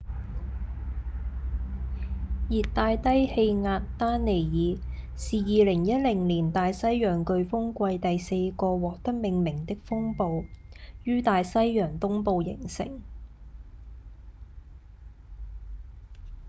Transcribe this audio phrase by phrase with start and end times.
[2.49, 4.41] 熱帶低氣壓丹妮
[4.81, 10.43] 爾是2010年大西洋颶風季第四個獲得命名的風暴
[11.03, 12.99] 於大西洋東部形成